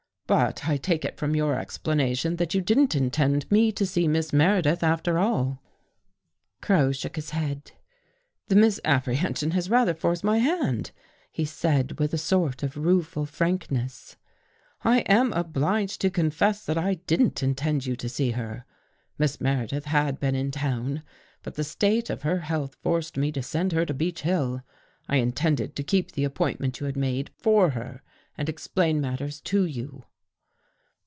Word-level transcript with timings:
But 0.27 0.65
I 0.65 0.77
take 0.77 1.03
it 1.03 1.17
from 1.17 1.35
your 1.35 1.59
explanation 1.59 2.37
that 2.37 2.53
you 2.53 2.61
didn't 2.61 2.95
intend 2.95 3.51
me 3.51 3.69
to 3.73 3.85
see 3.85 4.07
Miss 4.07 4.31
Meredith, 4.31 4.81
after 4.81 5.19
all." 5.19 5.61
Crow 6.61 6.93
shook 6.93 7.17
his 7.17 7.31
head." 7.31 7.73
The 8.47 8.55
misapprehension 8.55 9.51
has 9.51 9.69
rather 9.69 9.93
forced 9.93 10.23
my 10.23 10.37
hand," 10.37 10.91
he 11.33 11.43
said 11.43 11.99
with 11.99 12.13
a 12.13 12.17
sort 12.17 12.63
of 12.63 12.77
rueful 12.77 13.25
frankness." 13.25 14.15
I 14.95 14.99
am 14.99 15.33
obliged 15.33 15.99
to 15.99 16.09
confess 16.09 16.65
that 16.65 16.77
I 16.77 16.93
didn't 16.93 17.43
Intend 17.43 17.85
you 17.85 17.97
to 17.97 18.07
see 18.07 18.31
her. 18.31 18.63
Miss 19.17 19.41
Meredith 19.41 19.83
had 19.83 20.17
been 20.17 20.33
in 20.35 20.49
town, 20.51 21.03
but 21.43 21.55
the 21.55 21.65
state 21.65 22.09
of 22.09 22.21
her 22.21 22.39
health 22.39 22.77
forced 22.81 23.17
me 23.17 23.33
to 23.33 23.43
send 23.43 23.73
her 23.73 23.85
to 23.85 23.93
Beech 23.93 24.21
Hill. 24.21 24.61
I 25.09 25.17
Intended 25.17 25.75
to 25.75 25.83
keep 25.83 26.13
the 26.13 26.23
appointment 26.23 26.79
you 26.79 26.85
had 26.85 26.95
made, 26.95 27.31
for 27.37 27.71
her 27.71 28.01
and 28.37 28.47
explain 28.47 29.01
matters 29.01 29.41
to 29.41 29.65
you." 29.65 30.05